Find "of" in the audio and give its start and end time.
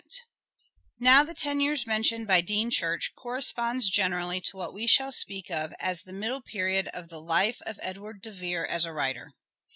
5.51-5.75, 6.87-7.09, 7.67-7.79